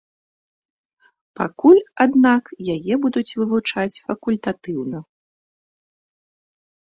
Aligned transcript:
Пакуль, 1.39 1.81
аднак, 2.05 2.43
яе 2.77 2.93
будуць 3.03 3.35
вывучаць 3.41 4.01
факультатыўна. 4.07 5.03